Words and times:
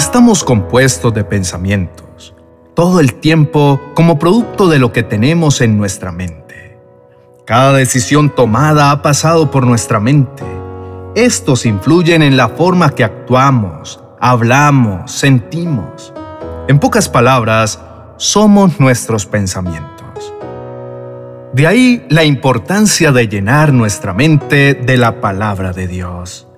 Estamos 0.00 0.44
compuestos 0.44 1.12
de 1.12 1.24
pensamientos, 1.24 2.34
todo 2.74 3.00
el 3.00 3.16
tiempo 3.16 3.78
como 3.94 4.18
producto 4.18 4.66
de 4.66 4.78
lo 4.78 4.94
que 4.94 5.02
tenemos 5.02 5.60
en 5.60 5.76
nuestra 5.76 6.10
mente. 6.10 6.78
Cada 7.44 7.74
decisión 7.74 8.34
tomada 8.34 8.92
ha 8.92 9.02
pasado 9.02 9.50
por 9.50 9.66
nuestra 9.66 10.00
mente. 10.00 10.42
Estos 11.14 11.66
influyen 11.66 12.22
en 12.22 12.38
la 12.38 12.48
forma 12.48 12.94
que 12.94 13.04
actuamos, 13.04 14.02
hablamos, 14.18 15.12
sentimos. 15.12 16.14
En 16.66 16.78
pocas 16.78 17.10
palabras, 17.10 17.78
somos 18.16 18.80
nuestros 18.80 19.26
pensamientos. 19.26 20.32
De 21.52 21.66
ahí 21.66 22.06
la 22.08 22.24
importancia 22.24 23.12
de 23.12 23.28
llenar 23.28 23.74
nuestra 23.74 24.14
mente 24.14 24.72
de 24.72 24.96
la 24.96 25.20
palabra 25.20 25.74
de 25.74 25.86
Dios. 25.86 26.49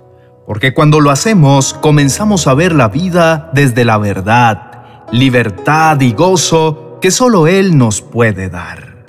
Porque 0.47 0.75
cuando 0.75 1.01
lo 1.01 1.11
hacemos, 1.11 1.75
comenzamos 1.75 2.47
a 2.47 2.55
ver 2.55 2.75
la 2.75 2.89
vida 2.89 3.51
desde 3.53 3.85
la 3.85 3.99
verdad, 3.99 5.07
libertad 5.13 6.01
y 6.01 6.13
gozo 6.13 6.99
que 7.01 7.11
solo 7.11 7.47
Él 7.47 7.79
nos 7.79 8.03
puede 8.03 8.49
dar. 8.49 9.05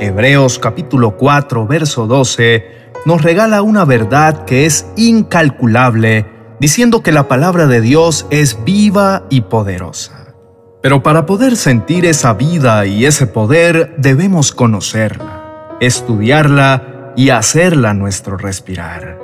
Hebreos 0.00 0.58
capítulo 0.58 1.16
4, 1.16 1.66
verso 1.66 2.06
12 2.06 2.84
nos 3.06 3.22
regala 3.22 3.62
una 3.62 3.84
verdad 3.84 4.44
que 4.44 4.64
es 4.64 4.86
incalculable, 4.96 6.26
diciendo 6.58 7.02
que 7.02 7.12
la 7.12 7.28
palabra 7.28 7.66
de 7.66 7.80
Dios 7.80 8.26
es 8.30 8.64
viva 8.64 9.24
y 9.30 9.42
poderosa. 9.42 10.34
Pero 10.82 11.02
para 11.02 11.26
poder 11.26 11.56
sentir 11.56 12.06
esa 12.06 12.34
vida 12.34 12.86
y 12.86 13.06
ese 13.06 13.26
poder 13.26 13.94
debemos 13.98 14.52
conocerla, 14.52 15.76
estudiarla 15.80 17.12
y 17.16 17.30
hacerla 17.30 17.94
nuestro 17.94 18.36
respirar, 18.36 19.18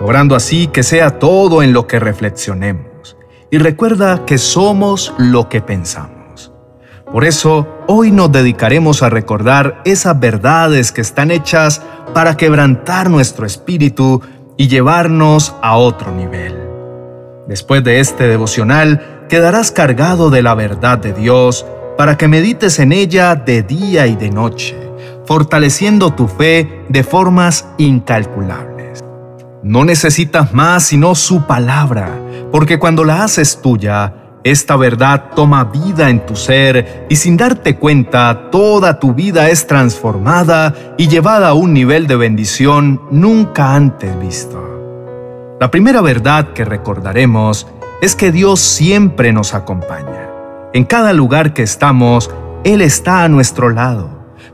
logrando 0.00 0.36
así 0.36 0.66
que 0.66 0.82
sea 0.82 1.18
todo 1.18 1.62
en 1.62 1.72
lo 1.72 1.86
que 1.86 1.98
reflexionemos. 1.98 3.16
Y 3.50 3.58
recuerda 3.58 4.24
que 4.24 4.38
somos 4.38 5.14
lo 5.18 5.48
que 5.48 5.60
pensamos. 5.60 6.52
Por 7.12 7.24
eso, 7.24 7.68
hoy 7.86 8.10
nos 8.10 8.32
dedicaremos 8.32 9.02
a 9.02 9.08
recordar 9.08 9.80
esas 9.84 10.18
verdades 10.18 10.90
que 10.90 11.00
están 11.00 11.30
hechas 11.30 11.80
para 12.12 12.36
quebrantar 12.36 13.08
nuestro 13.08 13.46
espíritu 13.46 14.20
y 14.56 14.66
llevarnos 14.68 15.54
a 15.62 15.76
otro 15.76 16.12
nivel. 16.12 16.56
Después 17.46 17.84
de 17.84 18.00
este 18.00 18.26
devocional, 18.26 19.26
quedarás 19.28 19.70
cargado 19.70 20.30
de 20.30 20.42
la 20.42 20.54
verdad 20.54 20.98
de 20.98 21.12
Dios 21.12 21.64
para 21.96 22.18
que 22.18 22.26
medites 22.26 22.80
en 22.80 22.92
ella 22.92 23.36
de 23.36 23.62
día 23.62 24.08
y 24.08 24.16
de 24.16 24.30
noche, 24.30 24.76
fortaleciendo 25.24 26.12
tu 26.12 26.26
fe 26.26 26.84
de 26.88 27.04
formas 27.04 27.68
incalculables. 27.78 28.75
No 29.62 29.84
necesitas 29.84 30.52
más 30.52 30.84
sino 30.84 31.14
su 31.14 31.46
palabra, 31.46 32.10
porque 32.52 32.78
cuando 32.78 33.04
la 33.04 33.24
haces 33.24 33.60
tuya, 33.62 34.14
esta 34.44 34.76
verdad 34.76 35.30
toma 35.34 35.64
vida 35.64 36.08
en 36.08 36.24
tu 36.24 36.36
ser 36.36 37.06
y 37.08 37.16
sin 37.16 37.36
darte 37.36 37.76
cuenta, 37.76 38.48
toda 38.52 39.00
tu 39.00 39.12
vida 39.12 39.48
es 39.50 39.66
transformada 39.66 40.72
y 40.96 41.08
llevada 41.08 41.48
a 41.48 41.54
un 41.54 41.72
nivel 41.72 42.06
de 42.06 42.14
bendición 42.14 43.00
nunca 43.10 43.74
antes 43.74 44.16
visto. 44.20 44.62
La 45.58 45.70
primera 45.70 46.00
verdad 46.00 46.52
que 46.52 46.64
recordaremos 46.64 47.66
es 48.02 48.14
que 48.14 48.30
Dios 48.30 48.60
siempre 48.60 49.32
nos 49.32 49.54
acompaña. 49.54 50.28
En 50.74 50.84
cada 50.84 51.12
lugar 51.12 51.54
que 51.54 51.62
estamos, 51.62 52.30
Él 52.62 52.82
está 52.82 53.24
a 53.24 53.28
nuestro 53.28 53.70
lado. 53.70 54.10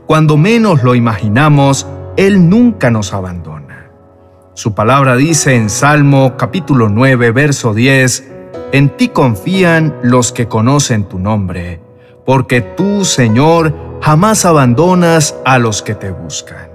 Cuando 0.07 0.37
menos 0.37 0.81
lo 0.81 0.95
imaginamos, 0.95 1.85
Él 2.17 2.49
nunca 2.49 2.89
nos 2.89 3.13
abandona. 3.13 3.62
Su 4.53 4.73
palabra 4.73 5.15
dice 5.15 5.55
en 5.55 5.69
Salmo 5.69 6.37
capítulo 6.37 6.89
9, 6.89 7.31
verso 7.31 7.73
10, 7.73 8.31
En 8.71 8.89
ti 8.97 9.09
confían 9.09 9.95
los 10.03 10.31
que 10.31 10.47
conocen 10.47 11.05
tu 11.05 11.19
nombre, 11.19 11.81
porque 12.25 12.61
tú, 12.61 13.05
Señor, 13.05 13.99
jamás 14.01 14.45
abandonas 14.45 15.35
a 15.45 15.59
los 15.59 15.81
que 15.81 15.95
te 15.95 16.11
buscan. 16.11 16.69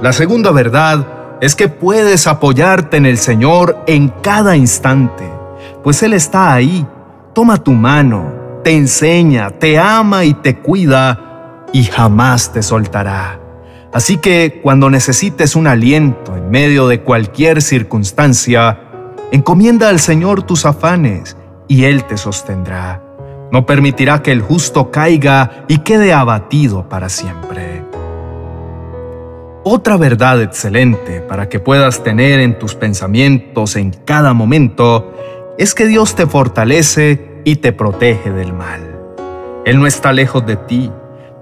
La 0.00 0.12
segunda 0.12 0.50
verdad 0.50 1.38
es 1.40 1.54
que 1.54 1.68
puedes 1.68 2.26
apoyarte 2.26 2.96
en 2.96 3.06
el 3.06 3.18
Señor 3.18 3.82
en 3.86 4.08
cada 4.08 4.56
instante 4.56 5.42
pues 5.82 6.02
Él 6.02 6.12
está 6.12 6.52
ahí, 6.52 6.86
toma 7.34 7.58
tu 7.58 7.72
mano, 7.72 8.60
te 8.62 8.76
enseña, 8.76 9.50
te 9.50 9.78
ama 9.78 10.24
y 10.24 10.34
te 10.34 10.58
cuida 10.58 11.66
y 11.72 11.84
jamás 11.84 12.52
te 12.52 12.62
soltará. 12.62 13.41
Así 13.92 14.16
que 14.16 14.60
cuando 14.62 14.88
necesites 14.88 15.54
un 15.54 15.66
aliento 15.66 16.36
en 16.36 16.50
medio 16.50 16.88
de 16.88 17.02
cualquier 17.02 17.60
circunstancia, 17.60 18.78
encomienda 19.32 19.90
al 19.90 20.00
Señor 20.00 20.42
tus 20.44 20.64
afanes 20.64 21.36
y 21.68 21.84
Él 21.84 22.04
te 22.04 22.16
sostendrá. 22.16 23.02
No 23.50 23.66
permitirá 23.66 24.22
que 24.22 24.32
el 24.32 24.40
justo 24.40 24.90
caiga 24.90 25.64
y 25.68 25.78
quede 25.78 26.14
abatido 26.14 26.88
para 26.88 27.10
siempre. 27.10 27.82
Otra 29.64 29.96
verdad 29.96 30.42
excelente 30.42 31.20
para 31.20 31.48
que 31.48 31.60
puedas 31.60 32.02
tener 32.02 32.40
en 32.40 32.58
tus 32.58 32.74
pensamientos 32.74 33.76
en 33.76 33.92
cada 33.92 34.32
momento 34.32 35.12
es 35.58 35.74
que 35.74 35.86
Dios 35.86 36.16
te 36.16 36.26
fortalece 36.26 37.42
y 37.44 37.56
te 37.56 37.72
protege 37.72 38.32
del 38.32 38.54
mal. 38.54 38.80
Él 39.64 39.78
no 39.78 39.86
está 39.86 40.12
lejos 40.12 40.44
de 40.46 40.56
ti. 40.56 40.90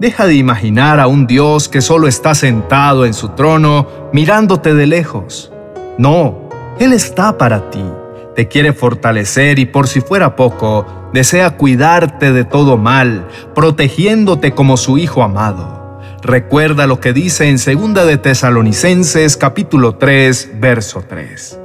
Deja 0.01 0.27
de 0.27 0.35
imaginar 0.35 0.99
a 0.99 1.07
un 1.07 1.27
Dios 1.27 1.69
que 1.69 1.81
solo 1.81 2.09
está 2.09 2.35
sentado 2.35 3.07
en 3.07 3.15
su 3.15 3.29
trono 3.31 3.87
mirándote 4.13 4.75
de 4.75 4.87
lejos. 4.87 5.53
No, 5.99 6.49
Él 6.79 6.93
está 6.93 7.39
para 7.39 7.71
ti. 7.71 7.85
Te 8.35 8.49
quiere 8.49 8.73
fortalecer 8.73 9.59
y 9.59 9.67
por 9.67 9.87
si 9.87 10.01
fuera 10.01 10.35
poco, 10.35 10.87
desea 11.13 11.57
cuidarte 11.57 12.33
de 12.33 12.45
todo 12.45 12.79
mal, 12.79 13.29
protegiéndote 13.55 14.53
como 14.53 14.77
su 14.77 14.99
Hijo 14.99 15.23
amado. 15.23 16.01
Recuerda 16.23 16.87
lo 16.87 16.99
que 16.99 17.13
dice 17.13 17.49
en 17.49 17.57
2 17.57 18.07
de 18.07 18.17
Tesalonicenses 18.17 19.37
capítulo 19.37 19.97
3, 19.97 20.53
verso 20.61 21.05
3 21.07 21.61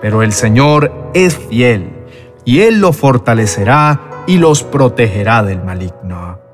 pero 0.00 0.22
el 0.22 0.32
Señor 0.32 1.10
es 1.14 1.36
fiel, 1.36 1.90
y 2.44 2.60
Él 2.60 2.80
lo 2.80 2.92
fortalecerá 2.92 4.24
y 4.26 4.38
los 4.38 4.62
protegerá 4.62 5.42
del 5.42 5.62
maligno. 5.62 6.45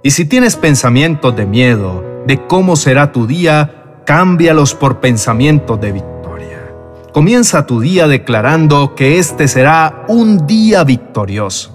Y 0.00 0.12
si 0.12 0.24
tienes 0.24 0.54
pensamientos 0.54 1.34
de 1.34 1.44
miedo, 1.44 2.22
de 2.24 2.46
cómo 2.46 2.76
será 2.76 3.10
tu 3.10 3.26
día, 3.26 4.02
cámbialos 4.06 4.74
por 4.74 5.00
pensamientos 5.00 5.80
de 5.80 5.90
victoria. 5.90 6.72
Comienza 7.12 7.66
tu 7.66 7.80
día 7.80 8.06
declarando 8.06 8.94
que 8.94 9.18
este 9.18 9.48
será 9.48 10.04
un 10.06 10.46
día 10.46 10.84
victorioso. 10.84 11.74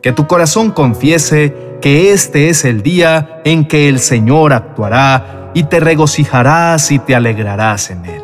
Que 0.00 0.12
tu 0.12 0.26
corazón 0.26 0.70
confiese 0.70 1.76
que 1.82 2.12
este 2.12 2.48
es 2.48 2.64
el 2.64 2.82
día 2.82 3.42
en 3.44 3.68
que 3.68 3.90
el 3.90 4.00
Señor 4.00 4.54
actuará 4.54 5.50
y 5.52 5.64
te 5.64 5.78
regocijarás 5.78 6.90
y 6.90 7.00
te 7.00 7.14
alegrarás 7.14 7.90
en 7.90 8.06
él. 8.06 8.22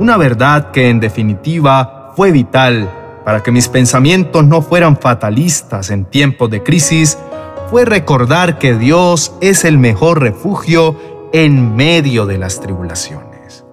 Una 0.00 0.16
verdad 0.16 0.72
que 0.72 0.90
en 0.90 0.98
definitiva 0.98 2.12
fue 2.16 2.32
vital 2.32 2.90
para 3.24 3.42
que 3.42 3.52
mis 3.52 3.68
pensamientos 3.68 4.44
no 4.44 4.62
fueran 4.62 4.96
fatalistas 4.96 5.90
en 5.90 6.04
tiempos 6.04 6.50
de 6.50 6.62
crisis 6.62 7.18
fue 7.70 7.84
recordar 7.84 8.58
que 8.58 8.74
Dios 8.74 9.32
es 9.40 9.64
el 9.64 9.78
mejor 9.78 10.20
refugio 10.20 10.96
en 11.32 11.74
medio 11.76 12.26
de 12.26 12.38
las 12.38 12.60
tribulaciones. 12.60 13.64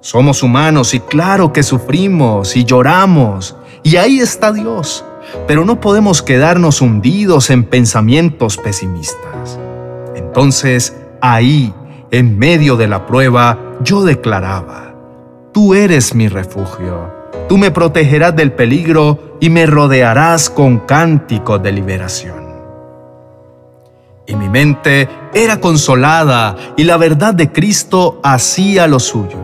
Somos 0.00 0.42
humanos 0.42 0.94
y 0.94 1.00
claro 1.00 1.52
que 1.52 1.62
sufrimos 1.62 2.56
y 2.56 2.64
lloramos, 2.64 3.56
y 3.82 3.96
ahí 3.96 4.20
está 4.20 4.52
Dios, 4.52 5.04
pero 5.46 5.64
no 5.64 5.80
podemos 5.80 6.22
quedarnos 6.22 6.80
hundidos 6.80 7.50
en 7.50 7.64
pensamientos 7.64 8.56
pesimistas. 8.56 9.58
Entonces, 10.14 10.96
ahí, 11.20 11.74
en 12.10 12.38
medio 12.38 12.76
de 12.76 12.88
la 12.88 13.06
prueba, 13.06 13.58
yo 13.82 14.02
declaraba, 14.02 14.92
Tú 15.52 15.74
eres 15.74 16.14
mi 16.14 16.28
refugio. 16.28 17.12
Tú 17.46 17.58
me 17.58 17.70
protegerás 17.70 18.34
del 18.34 18.52
peligro 18.52 19.36
y 19.38 19.50
me 19.50 19.66
rodearás 19.66 20.48
con 20.48 20.78
cánticos 20.78 21.62
de 21.62 21.72
liberación. 21.72 22.41
Y 24.32 24.34
mi 24.34 24.48
mente 24.48 25.10
era 25.34 25.60
consolada 25.60 26.56
y 26.78 26.84
la 26.84 26.96
verdad 26.96 27.34
de 27.34 27.52
Cristo 27.52 28.18
hacía 28.24 28.86
lo 28.86 28.98
suyo. 28.98 29.36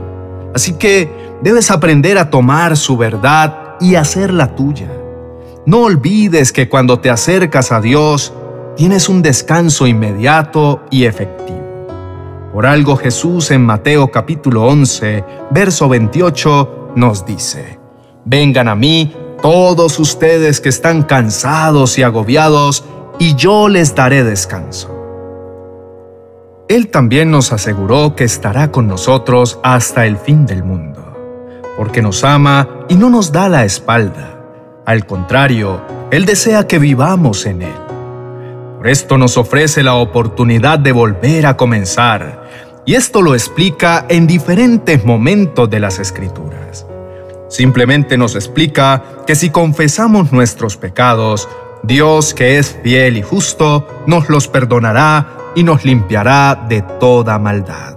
Así 0.55 0.73
que 0.73 1.13
debes 1.43 1.71
aprender 1.71 2.17
a 2.17 2.31
tomar 2.31 2.75
su 2.75 2.97
verdad 2.97 3.77
y 3.81 3.97
hacerla 3.97 4.55
tuya. 4.55 4.91
No 5.67 5.83
olvides 5.83 6.53
que 6.53 6.71
cuando 6.71 7.01
te 7.01 7.11
acercas 7.11 7.71
a 7.71 7.83
Dios, 7.83 8.33
tienes 8.79 9.11
un 9.11 9.21
descanso 9.21 9.87
inmediato 9.87 10.83
y 10.91 11.05
efectivo. 11.05 11.59
Por 12.55 12.65
algo 12.65 12.97
Jesús 12.97 13.51
en 13.51 13.67
Mateo 13.67 14.11
capítulo 14.11 14.65
11, 14.69 15.23
verso 15.51 15.91
28 15.91 16.93
nos 16.97 17.27
dice, 17.27 17.79
Vengan 18.25 18.69
a 18.69 18.75
mí 18.75 19.15
todos 19.43 19.99
ustedes 19.99 20.63
que 20.63 20.71
están 20.71 21.03
cansados 21.03 21.99
y 21.99 22.03
agobiados, 22.03 22.85
y 23.19 23.35
yo 23.35 23.69
les 23.69 23.95
daré 23.95 24.25
descanso. 24.25 24.95
Él 26.69 26.89
también 26.89 27.31
nos 27.31 27.53
aseguró 27.53 28.15
que 28.15 28.25
estará 28.25 28.71
con 28.71 28.87
nosotros 28.87 29.59
hasta 29.63 30.07
el 30.07 30.19
fin 30.19 30.47
del 30.47 30.63
mundo, 30.63 31.17
porque 31.77 32.03
nos 32.03 32.25
ama 32.25 32.69
y 32.89 32.97
no 32.97 33.09
nos 33.11 33.33
da 33.33 33.49
la 33.49 33.65
espalda. 33.65 34.39
Al 34.85 35.07
contrario, 35.07 35.81
Él 36.11 36.27
desea 36.27 36.67
que 36.67 36.79
vivamos 36.79 37.47
en 37.47 37.63
Él. 37.63 37.75
Por 38.77 38.87
esto 38.87 39.19
nos 39.19 39.37
ofrece 39.37 39.83
la 39.83 39.95
oportunidad 39.95 40.79
de 40.79 40.93
volver 40.93 41.47
a 41.47 41.57
comenzar, 41.57 42.45
y 42.85 42.95
esto 42.95 43.23
lo 43.23 43.35
explica 43.35 44.07
en 44.09 44.27
diferentes 44.27 45.05
momentos 45.05 45.69
de 45.69 45.81
las 45.81 45.99
Escrituras. 45.99 46.87
Simplemente 47.49 48.19
nos 48.19 48.35
explica 48.35 49.03
que 49.27 49.35
si 49.35 49.51
confesamos 49.51 50.33
nuestros 50.33 50.77
pecados, 50.77 51.49
Dios 51.83 52.35
que 52.35 52.59
es 52.59 52.79
fiel 52.83 53.17
y 53.17 53.23
justo, 53.23 53.87
nos 54.07 54.29
los 54.29 54.49
perdonará 54.49 55.53
y 55.55 55.63
nos 55.63 55.85
limpiará 55.85 56.67
de 56.69 56.83
toda 56.83 57.39
maldad. 57.39 57.97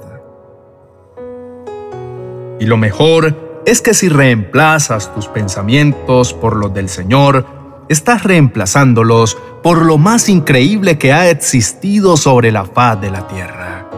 Y 2.60 2.66
lo 2.66 2.78
mejor 2.78 3.62
es 3.66 3.82
que 3.82 3.94
si 3.94 4.08
reemplazas 4.08 5.14
tus 5.14 5.28
pensamientos 5.28 6.34
por 6.34 6.56
los 6.56 6.74
del 6.74 6.90
Señor, 6.90 7.46
estás 7.90 8.24
reemplazándolos 8.24 9.38
por 9.64 9.84
lo 9.84 9.98
más 9.98 10.30
increíble 10.30 10.98
que 10.98 11.12
ha 11.12 11.30
existido 11.30 12.18
sobre 12.18 12.52
la 12.52 12.66
faz 12.66 13.02
de 13.02 13.12
la 13.12 13.28
tierra. 13.28 13.90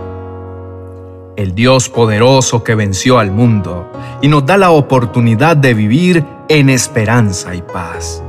El 1.36 1.56
Dios 1.56 1.90
poderoso 1.90 2.64
que 2.64 2.76
venció 2.76 3.20
al 3.20 3.32
mundo 3.32 3.92
y 4.22 4.28
nos 4.28 4.46
da 4.46 4.58
la 4.58 4.72
oportunidad 4.72 5.58
de 5.58 5.74
vivir 5.74 6.26
en 6.48 6.70
esperanza 6.70 7.56
y 7.56 7.62
paz. 7.62 8.24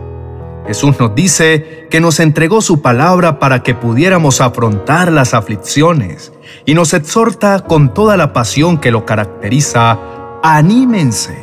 Jesús 0.67 0.99
nos 0.99 1.15
dice 1.15 1.87
que 1.91 2.01
nos 2.01 2.21
entregó 2.21 2.63
su 2.63 2.81
palabra 2.81 3.39
para 3.39 3.63
que 3.63 3.75
pudiéramos 3.75 4.41
afrontar 4.41 5.13
las 5.13 5.35
aflicciones 5.35 6.33
y 6.65 6.75
nos 6.75 6.95
exhorta 6.95 7.61
con 7.61 7.93
toda 7.93 8.17
la 8.17 8.33
pasión 8.33 8.79
que 8.79 8.91
lo 8.91 9.05
caracteriza, 9.05 9.99
anímense, 10.43 11.37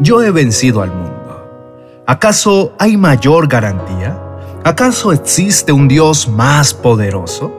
yo 0.00 0.22
he 0.22 0.30
vencido 0.30 0.82
al 0.82 0.92
mundo. 0.92 2.04
¿Acaso 2.06 2.72
hay 2.78 2.96
mayor 2.96 3.48
garantía? 3.48 4.18
¿Acaso 4.64 5.12
existe 5.12 5.72
un 5.72 5.88
Dios 5.88 6.28
más 6.28 6.72
poderoso? 6.72 7.52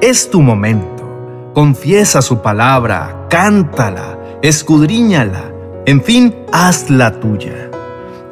Es 0.00 0.30
tu 0.30 0.42
momento. 0.42 1.50
Confiesa 1.54 2.22
su 2.22 2.40
palabra, 2.42 3.26
cántala, 3.28 4.18
escudriñala, 4.42 5.52
en 5.86 6.02
fin, 6.02 6.34
hazla 6.52 7.18
tuya. 7.20 7.71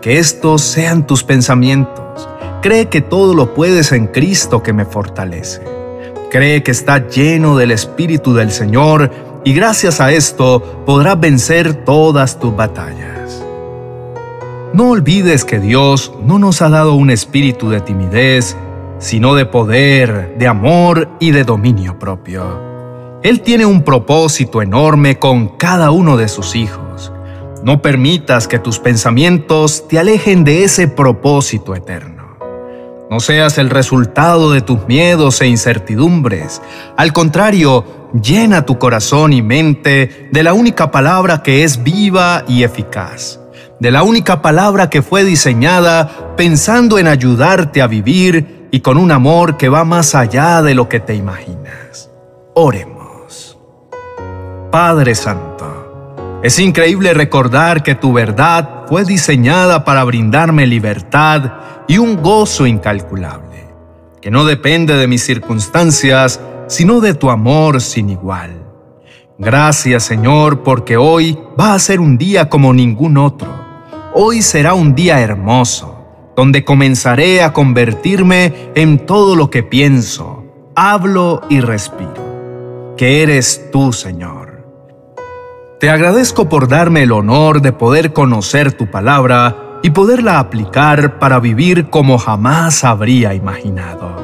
Que 0.00 0.19
estos 0.19 0.62
sean 0.62 1.06
tus 1.06 1.25
pensamientos. 1.25 2.26
Cree 2.62 2.88
que 2.88 3.02
todo 3.02 3.35
lo 3.35 3.52
puedes 3.52 3.93
en 3.93 4.06
Cristo 4.06 4.62
que 4.62 4.73
me 4.73 4.87
fortalece. 4.87 5.62
Cree 6.31 6.62
que 6.62 6.70
está 6.70 7.06
lleno 7.06 7.55
del 7.58 7.70
Espíritu 7.70 8.32
del 8.32 8.50
Señor 8.50 9.11
y 9.44 9.52
gracias 9.52 10.00
a 10.00 10.11
esto 10.11 10.82
podrás 10.87 11.20
vencer 11.20 11.85
todas 11.85 12.38
tus 12.38 12.56
batallas. 12.56 13.44
No 14.73 14.91
olvides 14.91 15.44
que 15.44 15.58
Dios 15.61 16.14
no 16.23 16.38
nos 16.38 16.62
ha 16.62 16.70
dado 16.70 16.94
un 16.94 17.11
espíritu 17.11 17.69
de 17.69 17.81
timidez, 17.82 18.56
sino 18.99 19.35
de 19.35 19.44
poder, 19.44 20.35
de 20.38 20.46
amor 20.46 21.11
y 21.20 21.32
de 21.32 21.44
dominio 21.44 21.99
propio. 21.99 23.20
Él 23.23 23.43
tiene 23.43 23.67
un 23.67 23.82
propósito 23.82 24.62
enorme 24.62 25.19
con 25.19 25.49
cada 25.58 25.91
uno 25.91 26.17
de 26.17 26.29
sus 26.29 26.56
hijos 26.56 27.12
no 27.62 27.83
permitas 27.83 28.49
que 28.49 28.59
tus 28.59 28.79
pensamientos 28.79 29.87
te 29.89 29.99
alejen 29.99 30.45
de 30.45 30.65
ese 30.65 30.89
propósito 30.89 31.75
eterno. 31.75 32.21
No 33.11 33.19
seas 33.19 33.59
el 33.59 33.71
resultado 33.71 34.53
de 34.53 34.61
tus 34.61 34.87
miedos 34.87 35.41
e 35.41 35.47
incertidumbres. 35.49 36.62
Al 36.97 37.12
contrario, 37.12 37.85
llena 38.15 38.65
tu 38.65 38.79
corazón 38.79 39.33
y 39.33 39.43
mente 39.43 40.29
de 40.31 40.43
la 40.43 40.53
única 40.53 40.91
palabra 40.91 41.43
que 41.43 41.65
es 41.65 41.83
viva 41.83 42.45
y 42.47 42.62
eficaz. 42.62 43.41
De 43.81 43.91
la 43.91 44.05
única 44.05 44.43
palabra 44.43 44.91
que 44.91 45.03
fue 45.03 45.25
diseñada 45.25 46.35
pensando 46.37 46.99
en 46.99 47.09
ayudarte 47.09 47.83
a 47.83 47.89
vivir 47.89 48.69
y 48.71 48.81
con 48.81 48.97
un 48.97 49.11
amor 49.11 49.56
que 49.56 49.69
va 49.69 49.85
más 49.85 50.15
allá 50.15 50.63
de 50.63 50.75
lo 50.75 50.89
que 50.89 51.01
te 51.01 51.15
imaginas. 51.15 52.11
Oremos. 52.55 53.59
Padre 54.71 55.17
Santo, 55.17 55.80
es 56.43 56.59
increíble 56.59 57.13
recordar 57.13 57.83
que 57.83 57.95
tu 57.95 58.15
verdad 58.15 58.87
fue 58.89 59.05
diseñada 59.05 59.85
para 59.85 60.05
brindarme 60.05 60.67
libertad 60.67 61.53
y 61.87 61.99
un 61.99 62.23
gozo 62.23 62.67
incalculable, 62.67 63.67
que 64.23 64.31
no 64.31 64.47
depende 64.47 64.97
de 64.97 65.07
mis 65.07 65.23
circunstancias, 65.23 66.41
sino 66.67 67.01
de 67.01 67.13
tu 67.13 67.31
amor 67.31 67.83
sin 67.83 68.09
igual. 68.09 68.57
Gracias 69.39 70.05
Señor, 70.05 70.63
porque 70.63 70.97
hoy 70.97 71.39
va 71.61 71.75
a 71.75 71.79
ser 71.79 72.01
un 72.01 72.17
día 72.17 72.49
como 72.49 72.73
ningún 72.73 73.19
otro. 73.19 73.61
Hoy 74.15 74.41
será 74.41 74.73
un 74.73 74.95
día 74.95 75.21
hermoso, 75.21 76.33
donde 76.37 76.65
comenzaré 76.65 77.43
a 77.43 77.53
convertirme 77.53 78.71
en 78.75 79.05
todo 79.05 79.37
lo 79.37 79.51
que 79.51 79.63
pienso, 79.63 80.45
hablo 80.75 81.43
y 81.51 81.61
respiro, 81.61 82.95
que 82.97 83.23
eres 83.23 83.69
tú, 83.71 83.93
Señor. 83.93 84.50
Te 85.81 85.88
agradezco 85.88 86.47
por 86.50 86.69
darme 86.69 87.05
el 87.05 87.11
honor 87.11 87.62
de 87.62 87.73
poder 87.73 88.12
conocer 88.12 88.75
tu 88.75 88.91
palabra 88.91 89.79
y 89.82 89.88
poderla 89.88 90.38
aplicar 90.38 91.19
para 91.19 91.41
vivir 91.41 91.88
como 91.88 92.19
jamás 92.19 92.85
habría 92.85 93.32
imaginado. 93.32 94.15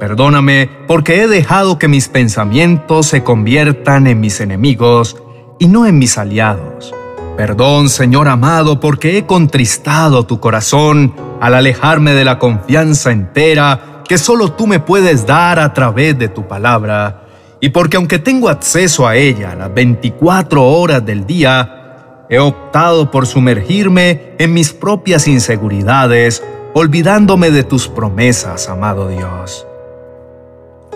Perdóname 0.00 0.70
porque 0.88 1.20
he 1.20 1.28
dejado 1.28 1.78
que 1.78 1.86
mis 1.86 2.08
pensamientos 2.08 3.08
se 3.08 3.22
conviertan 3.22 4.06
en 4.06 4.20
mis 4.20 4.40
enemigos 4.40 5.18
y 5.58 5.66
no 5.66 5.84
en 5.84 5.98
mis 5.98 6.16
aliados. 6.16 6.94
Perdón, 7.36 7.90
Señor 7.90 8.26
amado, 8.28 8.80
porque 8.80 9.18
he 9.18 9.26
contristado 9.26 10.24
tu 10.24 10.40
corazón 10.40 11.14
al 11.42 11.56
alejarme 11.56 12.14
de 12.14 12.24
la 12.24 12.38
confianza 12.38 13.12
entera 13.12 14.02
que 14.08 14.16
solo 14.16 14.52
tú 14.52 14.66
me 14.66 14.80
puedes 14.80 15.26
dar 15.26 15.58
a 15.58 15.74
través 15.74 16.18
de 16.18 16.30
tu 16.30 16.48
palabra 16.48 17.26
y 17.60 17.68
porque 17.70 17.98
aunque 17.98 18.18
tengo 18.18 18.48
acceso 18.48 19.06
a 19.06 19.16
ella 19.16 19.54
las 19.54 19.72
24 19.72 20.64
horas 20.64 21.04
del 21.04 21.26
día, 21.26 22.24
he 22.30 22.38
optado 22.38 23.10
por 23.10 23.26
sumergirme 23.26 24.34
en 24.38 24.54
mis 24.54 24.72
propias 24.72 25.28
inseguridades, 25.28 26.42
olvidándome 26.72 27.50
de 27.50 27.62
tus 27.62 27.88
promesas, 27.88 28.68
amado 28.68 29.08
Dios. 29.08 29.66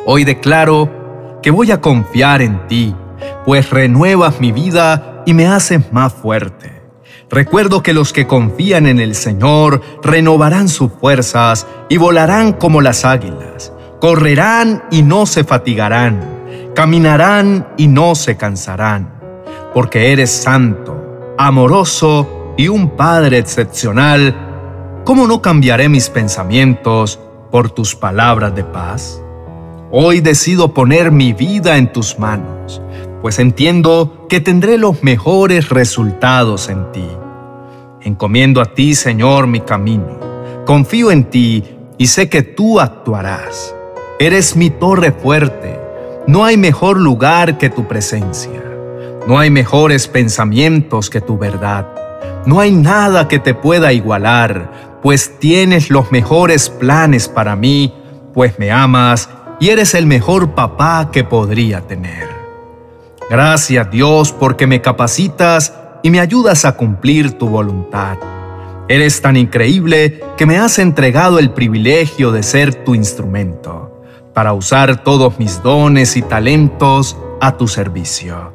Hoy 0.06 0.24
declaro 0.24 1.40
que 1.42 1.50
voy 1.50 1.70
a 1.70 1.80
confiar 1.80 2.40
en 2.40 2.66
ti, 2.66 2.94
pues 3.44 3.68
renuevas 3.70 4.40
mi 4.40 4.50
vida 4.50 5.22
y 5.26 5.34
me 5.34 5.46
haces 5.46 5.92
más 5.92 6.14
fuerte. 6.14 6.72
Recuerdo 7.28 7.82
que 7.82 7.92
los 7.92 8.12
que 8.12 8.26
confían 8.26 8.86
en 8.86 9.00
el 9.00 9.14
Señor 9.14 9.82
renovarán 10.02 10.68
sus 10.68 10.92
fuerzas 10.92 11.66
y 11.88 11.96
volarán 11.98 12.52
como 12.52 12.80
las 12.80 13.04
águilas, 13.04 13.72
correrán 14.00 14.84
y 14.90 15.02
no 15.02 15.26
se 15.26 15.42
fatigarán 15.42 16.33
caminarán 16.74 17.68
y 17.76 17.86
no 17.86 18.14
se 18.16 18.36
cansarán, 18.36 19.08
porque 19.72 20.12
eres 20.12 20.30
santo, 20.30 21.34
amoroso 21.38 22.54
y 22.56 22.68
un 22.68 22.90
Padre 22.90 23.38
excepcional. 23.38 25.02
¿Cómo 25.04 25.26
no 25.26 25.40
cambiaré 25.40 25.88
mis 25.88 26.10
pensamientos 26.10 27.20
por 27.50 27.70
tus 27.70 27.94
palabras 27.94 28.54
de 28.56 28.64
paz? 28.64 29.22
Hoy 29.92 30.20
decido 30.20 30.74
poner 30.74 31.12
mi 31.12 31.32
vida 31.32 31.76
en 31.76 31.92
tus 31.92 32.18
manos, 32.18 32.82
pues 33.22 33.38
entiendo 33.38 34.26
que 34.28 34.40
tendré 34.40 34.76
los 34.76 35.04
mejores 35.04 35.68
resultados 35.68 36.68
en 36.68 36.90
ti. 36.90 37.08
Encomiendo 38.02 38.60
a 38.60 38.66
ti, 38.66 38.96
Señor, 38.96 39.46
mi 39.46 39.60
camino. 39.60 40.18
Confío 40.66 41.12
en 41.12 41.24
ti 41.30 41.62
y 41.96 42.08
sé 42.08 42.28
que 42.28 42.42
tú 42.42 42.80
actuarás. 42.80 43.74
Eres 44.18 44.56
mi 44.56 44.70
torre 44.70 45.12
fuerte 45.12 45.83
no 46.26 46.42
hay 46.44 46.56
mejor 46.56 46.98
lugar 46.98 47.58
que 47.58 47.68
tu 47.68 47.86
presencia. 47.86 48.62
No 49.26 49.38
hay 49.38 49.50
mejores 49.50 50.08
pensamientos 50.08 51.10
que 51.10 51.20
tu 51.20 51.36
verdad. 51.36 51.86
No 52.46 52.60
hay 52.60 52.72
nada 52.72 53.28
que 53.28 53.38
te 53.38 53.52
pueda 53.52 53.92
igualar, 53.92 55.00
pues 55.02 55.38
tienes 55.38 55.90
los 55.90 56.12
mejores 56.12 56.70
planes 56.70 57.28
para 57.28 57.56
mí, 57.56 57.94
pues 58.32 58.58
me 58.58 58.70
amas 58.70 59.28
y 59.60 59.68
eres 59.68 59.94
el 59.94 60.06
mejor 60.06 60.54
papá 60.54 61.10
que 61.12 61.24
podría 61.24 61.82
tener. 61.82 62.28
Gracias 63.28 63.90
Dios 63.90 64.32
porque 64.32 64.66
me 64.66 64.80
capacitas 64.80 65.74
y 66.02 66.10
me 66.10 66.20
ayudas 66.20 66.64
a 66.64 66.76
cumplir 66.76 67.32
tu 67.32 67.48
voluntad. 67.48 68.16
Eres 68.88 69.20
tan 69.20 69.36
increíble 69.36 70.22
que 70.36 70.46
me 70.46 70.58
has 70.58 70.78
entregado 70.78 71.38
el 71.38 71.50
privilegio 71.50 72.32
de 72.32 72.42
ser 72.42 72.84
tu 72.84 72.94
instrumento 72.94 73.83
para 74.34 74.52
usar 74.52 75.02
todos 75.04 75.38
mis 75.38 75.62
dones 75.62 76.16
y 76.16 76.22
talentos 76.22 77.16
a 77.40 77.56
tu 77.56 77.68
servicio. 77.68 78.52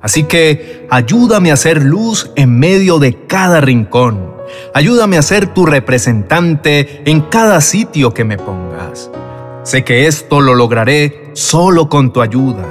Así 0.00 0.24
que 0.24 0.86
ayúdame 0.88 1.50
a 1.50 1.56
ser 1.56 1.82
luz 1.82 2.30
en 2.36 2.58
medio 2.58 2.98
de 2.98 3.26
cada 3.26 3.60
rincón. 3.60 4.34
Ayúdame 4.72 5.18
a 5.18 5.22
ser 5.22 5.52
tu 5.52 5.66
representante 5.66 7.02
en 7.10 7.22
cada 7.22 7.60
sitio 7.60 8.14
que 8.14 8.24
me 8.24 8.38
pongas. 8.38 9.10
Sé 9.64 9.82
que 9.82 10.06
esto 10.06 10.40
lo 10.40 10.54
lograré 10.54 11.30
solo 11.32 11.88
con 11.88 12.12
tu 12.12 12.22
ayuda, 12.22 12.66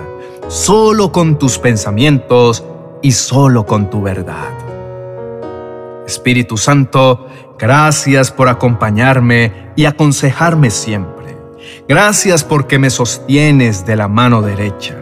solo 0.47 1.11
con 1.11 1.37
tus 1.37 1.59
pensamientos 1.59 2.63
y 3.01 3.11
solo 3.11 3.65
con 3.65 3.89
tu 3.89 4.01
verdad. 4.01 4.53
Espíritu 6.07 6.55
Santo, 6.55 7.27
gracias 7.59 8.31
por 8.31 8.47
acompañarme 8.47 9.71
y 9.75 9.85
aconsejarme 9.85 10.69
siempre. 10.69 11.14
Gracias 11.87 12.43
porque 12.43 12.79
me 12.79 12.89
sostienes 12.89 13.85
de 13.85 13.95
la 13.95 14.07
mano 14.07 14.41
derecha. 14.41 14.95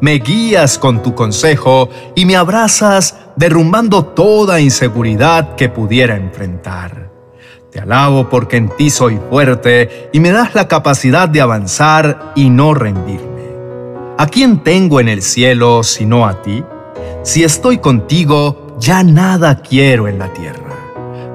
Me 0.00 0.12
guías 0.20 0.78
con 0.78 1.02
tu 1.02 1.12
consejo 1.14 1.88
y 2.14 2.24
me 2.24 2.36
abrazas 2.36 3.16
derrumbando 3.34 4.04
toda 4.04 4.60
inseguridad 4.60 5.56
que 5.56 5.68
pudiera 5.68 6.14
enfrentar. 6.14 7.10
Te 7.72 7.80
alabo 7.80 8.28
porque 8.28 8.56
en 8.56 8.68
ti 8.76 8.88
soy 8.88 9.18
fuerte 9.28 10.10
y 10.12 10.20
me 10.20 10.30
das 10.30 10.54
la 10.54 10.68
capacidad 10.68 11.28
de 11.28 11.40
avanzar 11.40 12.32
y 12.36 12.50
no 12.50 12.72
rendirme. 12.72 13.28
¿A 14.16 14.26
quién 14.26 14.62
tengo 14.62 15.00
en 15.00 15.08
el 15.08 15.22
cielo 15.22 15.82
sino 15.82 16.24
a 16.24 16.40
ti? 16.40 16.62
Si 17.24 17.42
estoy 17.42 17.78
contigo, 17.78 18.76
ya 18.78 19.02
nada 19.02 19.60
quiero 19.60 20.06
en 20.06 20.20
la 20.20 20.32
tierra. 20.32 20.58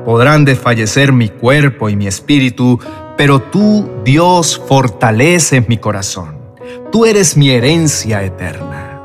Podrán 0.06 0.44
desfallecer 0.44 1.14
mi 1.14 1.30
cuerpo 1.30 1.90
y 1.90 1.96
mi 1.96 2.08
espíritu, 2.08 2.80
pero 3.18 3.42
tú, 3.42 3.90
Dios, 4.04 4.62
fortaleces 4.68 5.68
mi 5.68 5.78
corazón. 5.78 6.38
Tú 6.92 7.06
eres 7.06 7.38
mi 7.38 7.50
herencia 7.50 8.24
eterna. 8.24 9.02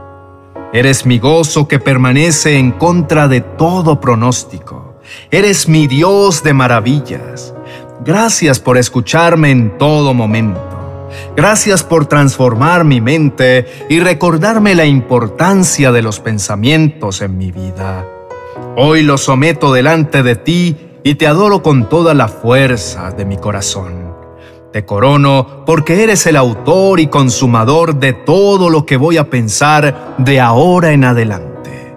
Eres 0.72 1.06
mi 1.06 1.18
gozo 1.18 1.66
que 1.66 1.78
permanece 1.78 2.58
en 2.58 2.72
contra 2.72 3.28
de 3.28 3.40
todo 3.40 4.00
pronóstico. 4.00 5.00
Eres 5.30 5.68
mi 5.68 5.86
Dios 5.86 6.42
de 6.42 6.52
maravillas. 6.52 7.54
Gracias 8.04 8.60
por 8.60 8.76
escucharme 8.76 9.50
en 9.50 9.78
todo 9.78 10.12
momento. 10.14 10.60
Gracias 11.36 11.82
por 11.82 12.06
transformar 12.06 12.84
mi 12.84 13.00
mente 13.00 13.66
y 13.88 14.00
recordarme 14.00 14.74
la 14.74 14.84
importancia 14.84 15.92
de 15.92 16.02
los 16.02 16.20
pensamientos 16.20 17.22
en 17.22 17.38
mi 17.38 17.50
vida. 17.50 18.06
Hoy 18.76 19.02
los 19.02 19.22
someto 19.22 19.72
delante 19.72 20.22
de 20.22 20.36
ti 20.36 20.76
y 21.08 21.14
te 21.14 21.26
adoro 21.26 21.62
con 21.62 21.88
toda 21.88 22.12
la 22.12 22.28
fuerza 22.28 23.12
de 23.12 23.24
mi 23.24 23.38
corazón. 23.38 24.14
Te 24.74 24.84
corono 24.84 25.64
porque 25.64 26.02
eres 26.04 26.26
el 26.26 26.36
autor 26.36 27.00
y 27.00 27.06
consumador 27.06 27.98
de 27.98 28.12
todo 28.12 28.68
lo 28.68 28.84
que 28.84 28.98
voy 28.98 29.16
a 29.16 29.30
pensar 29.30 30.16
de 30.18 30.38
ahora 30.38 30.92
en 30.92 31.04
adelante. 31.04 31.96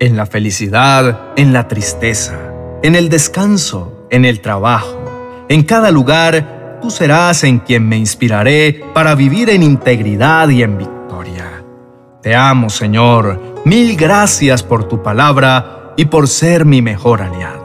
En 0.00 0.16
la 0.16 0.26
felicidad, 0.26 1.28
en 1.36 1.52
la 1.52 1.68
tristeza, 1.68 2.36
en 2.82 2.96
el 2.96 3.08
descanso, 3.08 4.08
en 4.10 4.24
el 4.24 4.40
trabajo, 4.40 5.44
en 5.48 5.62
cada 5.62 5.92
lugar, 5.92 6.80
tú 6.82 6.90
serás 6.90 7.44
en 7.44 7.60
quien 7.60 7.88
me 7.88 7.98
inspiraré 7.98 8.84
para 8.92 9.14
vivir 9.14 9.48
en 9.48 9.62
integridad 9.62 10.48
y 10.48 10.64
en 10.64 10.76
victoria. 10.76 11.62
Te 12.20 12.34
amo, 12.34 12.68
Señor. 12.68 13.62
Mil 13.64 13.94
gracias 13.96 14.64
por 14.64 14.88
tu 14.88 15.04
palabra 15.04 15.92
y 15.96 16.06
por 16.06 16.26
ser 16.26 16.64
mi 16.64 16.82
mejor 16.82 17.22
aliado. 17.22 17.63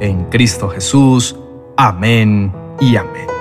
En 0.00 0.24
Cristo 0.26 0.68
Jesús. 0.68 1.36
Amén 1.76 2.52
y 2.80 2.96
amén. 2.96 3.35